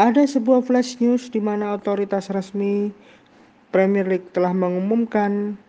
Ada 0.00 0.24
sebuah 0.24 0.64
flash 0.64 0.96
news 0.96 1.28
di 1.28 1.44
mana 1.44 1.76
otoritas 1.76 2.32
resmi 2.32 2.88
Premier 3.68 4.08
League 4.08 4.32
telah 4.32 4.56
mengumumkan 4.56 5.60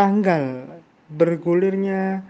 tanggal 0.00 0.64
bergulirnya 1.12 2.24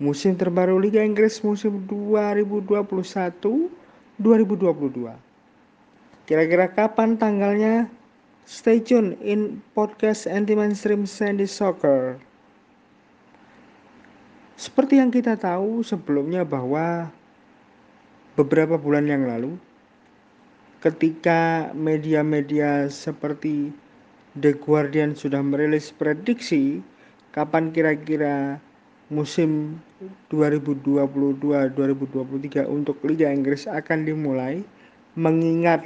musim 0.00 0.40
terbaru 0.40 0.80
Liga 0.80 1.04
Inggris 1.04 1.44
musim 1.44 1.84
2021-2022. 1.84 4.24
Kira-kira 6.24 6.72
kapan 6.72 7.20
tanggalnya? 7.20 7.84
Stay 8.48 8.80
tune 8.80 9.20
in 9.20 9.60
podcast 9.76 10.24
anti 10.24 10.56
mainstream 10.56 11.04
Sandy 11.04 11.44
Soccer. 11.44 12.16
Seperti 14.56 14.96
yang 14.96 15.12
kita 15.12 15.36
tahu 15.36 15.84
sebelumnya 15.84 16.40
bahwa 16.40 17.12
beberapa 18.32 18.80
bulan 18.80 19.04
yang 19.04 19.28
lalu 19.28 19.60
ketika 20.80 21.70
media-media 21.76 22.88
seperti 22.88 23.68
The 24.36 24.56
Guardian 24.56 25.12
sudah 25.12 25.44
merilis 25.44 25.92
prediksi 25.92 26.80
kapan 27.36 27.68
kira-kira 27.70 28.56
musim 29.12 29.76
2022-2023 30.32 32.64
untuk 32.64 32.96
Liga 33.04 33.28
Inggris 33.28 33.68
akan 33.68 34.08
dimulai 34.08 34.64
mengingat 35.18 35.84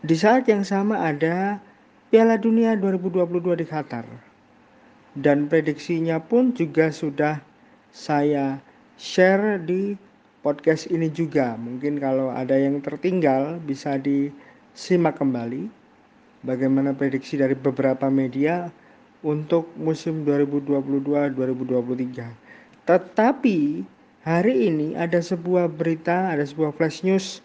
di 0.00 0.16
saat 0.16 0.48
yang 0.48 0.64
sama 0.64 1.02
ada 1.02 1.60
Piala 2.08 2.40
Dunia 2.40 2.72
2022 2.78 3.60
di 3.60 3.66
Qatar. 3.68 4.06
Dan 5.12 5.50
prediksinya 5.50 6.22
pun 6.22 6.54
juga 6.54 6.94
sudah 6.94 7.42
saya 7.90 8.62
share 8.94 9.58
di 9.60 9.98
podcast 10.40 10.88
ini 10.88 11.12
juga. 11.12 11.52
Mungkin 11.60 12.00
kalau 12.00 12.32
ada 12.32 12.56
yang 12.56 12.80
tertinggal 12.80 13.60
bisa 13.60 14.00
disimak 14.00 15.20
kembali 15.20 15.68
bagaimana 16.44 16.92
prediksi 16.96 17.36
dari 17.36 17.52
beberapa 17.52 18.08
media 18.08 18.72
untuk 19.20 19.68
musim 19.76 20.24
2022-2023. 20.24 22.88
Tetapi 22.88 23.84
hari 24.24 24.72
ini 24.72 24.96
ada 24.96 25.20
sebuah 25.20 25.68
berita, 25.68 26.32
ada 26.32 26.44
sebuah 26.44 26.72
flash 26.72 27.04
news 27.04 27.44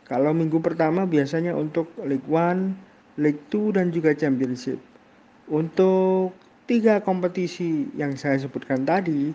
Kalau 0.09 0.33
minggu 0.33 0.59
pertama 0.61 1.05
biasanya 1.05 1.53
untuk 1.53 1.89
League 2.00 2.27
One, 2.28 2.75
League 3.21 3.41
Two 3.53 3.73
dan 3.73 3.93
juga 3.93 4.17
Championship. 4.17 4.81
Untuk 5.49 6.33
tiga 6.69 7.01
kompetisi 7.01 7.89
yang 7.97 8.12
saya 8.15 8.37
sebutkan 8.37 8.84
tadi 8.84 9.33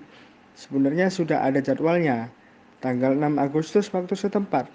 sebenarnya 0.53 1.09
sudah 1.09 1.41
ada 1.41 1.57
jadwalnya 1.57 2.29
tanggal 2.79 3.17
6 3.17 3.41
Agustus 3.41 3.89
waktu 3.89 4.13
setempat. 4.13 4.69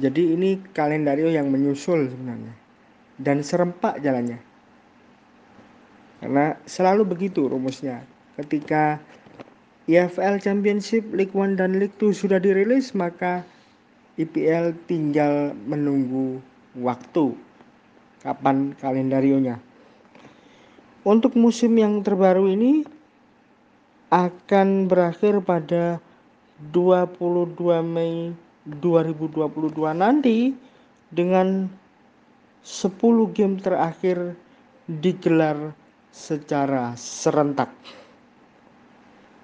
Jadi 0.00 0.32
ini 0.32 0.56
kalendario 0.72 1.28
yang 1.28 1.52
menyusul 1.52 2.08
sebenarnya 2.08 2.54
dan 3.20 3.44
serempak 3.44 4.00
jalannya. 4.00 4.40
Karena 6.24 6.56
selalu 6.64 7.04
begitu 7.14 7.46
rumusnya. 7.46 8.02
Ketika 8.38 8.98
EFL 9.90 10.38
Championship, 10.38 11.04
League 11.10 11.34
One 11.34 11.58
dan 11.58 11.78
League 11.82 11.94
Two 11.98 12.14
sudah 12.14 12.38
dirilis, 12.38 12.94
maka 12.94 13.42
IPL 14.18 14.74
tinggal 14.90 15.54
menunggu 15.66 16.42
waktu 16.78 17.34
kapan 18.22 18.74
kalendarionya. 18.78 19.67
Untuk 21.08 21.40
musim 21.40 21.72
yang 21.80 22.04
terbaru 22.04 22.52
ini 22.52 22.84
akan 24.12 24.92
berakhir 24.92 25.40
pada 25.40 26.04
22 26.68 27.56
Mei 27.80 28.36
2022 28.68 29.48
nanti 29.96 30.52
dengan 31.08 31.64
10 32.60 32.92
game 33.32 33.56
terakhir 33.56 34.36
digelar 34.84 35.72
secara 36.12 36.92
serentak. 36.92 37.72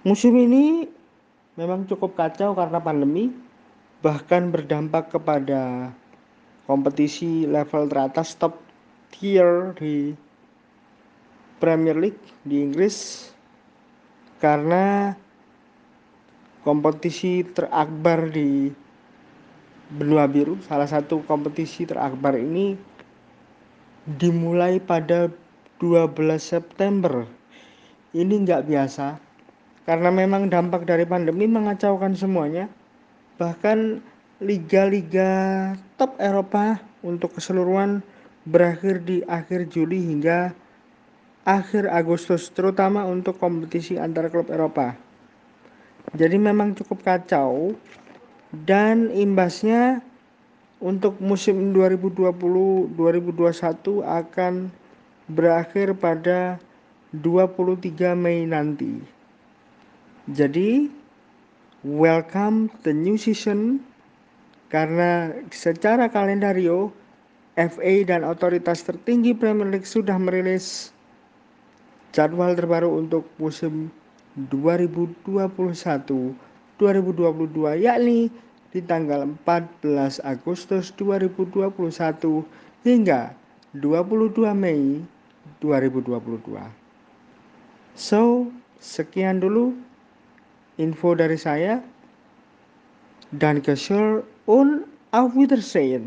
Musim 0.04 0.36
ini 0.36 0.84
memang 1.56 1.88
cukup 1.88 2.12
kacau 2.12 2.52
karena 2.52 2.76
pandemi 2.76 3.32
bahkan 4.04 4.52
berdampak 4.52 5.16
kepada 5.16 5.88
kompetisi 6.68 7.48
level 7.48 7.88
teratas 7.88 8.36
top 8.36 8.52
tier 9.16 9.72
di 9.80 10.12
Premier 11.62 11.96
League 11.96 12.20
di 12.42 12.60
Inggris 12.60 13.28
karena 14.42 15.14
kompetisi 16.64 17.44
terakbar 17.44 18.28
di 18.32 18.72
benua 19.94 20.24
biru. 20.26 20.58
Salah 20.64 20.88
satu 20.88 21.22
kompetisi 21.28 21.84
terakbar 21.84 22.34
ini 22.36 22.74
dimulai 24.04 24.80
pada 24.80 25.28
12 25.78 26.10
September. 26.40 27.28
Ini 28.14 28.34
nggak 28.46 28.64
biasa 28.68 29.18
karena 29.84 30.08
memang 30.08 30.48
dampak 30.48 30.88
dari 30.88 31.04
pandemi 31.04 31.44
mengacaukan 31.44 32.16
semuanya. 32.16 32.66
Bahkan 33.36 34.00
liga-liga 34.42 35.72
top 36.00 36.16
Eropa 36.18 36.78
untuk 37.04 37.36
keseluruhan 37.36 38.00
berakhir 38.44 39.02
di 39.04 39.24
akhir 39.24 39.72
Juli 39.72 40.04
hingga 40.04 40.52
akhir 41.44 41.92
Agustus 41.92 42.48
terutama 42.48 43.04
untuk 43.04 43.36
kompetisi 43.36 44.00
antar 44.00 44.32
klub 44.32 44.48
Eropa. 44.48 44.96
Jadi 46.16 46.36
memang 46.40 46.72
cukup 46.72 47.04
kacau 47.04 47.76
dan 48.64 49.12
imbasnya 49.12 50.00
untuk 50.80 51.20
musim 51.20 51.72
2020-2021 51.76 52.96
akan 54.04 54.72
berakhir 55.28 55.96
pada 55.96 56.60
23 57.16 58.16
Mei 58.16 58.44
nanti. 58.48 59.00
Jadi 60.28 60.88
welcome 61.84 62.72
the 62.84 62.92
new 62.92 63.20
season 63.20 63.84
karena 64.72 65.36
secara 65.52 66.08
kalendario 66.08 66.88
FA 67.54 67.94
dan 68.08 68.24
otoritas 68.24 68.82
tertinggi 68.82 69.36
Premier 69.36 69.68
League 69.68 69.86
sudah 69.86 70.16
merilis 70.16 70.93
jadwal 72.14 72.54
terbaru 72.54 73.02
untuk 73.02 73.26
musim 73.42 73.90
2021-2022 74.38 76.38
yakni 77.82 78.30
di 78.70 78.80
tanggal 78.82 79.26
14 79.42 80.22
Agustus 80.22 80.94
2021 80.94 82.46
hingga 82.86 83.34
22 83.74 84.54
Mei 84.54 85.02
2022. 85.58 86.62
So, 87.98 88.46
sekian 88.78 89.42
dulu 89.42 89.74
info 90.78 91.14
dari 91.14 91.38
saya. 91.38 91.82
Dan 93.34 93.58
kesel 93.58 94.22
on 94.46 94.86
Auf 95.10 95.34
Wiedersehen. 95.34 96.06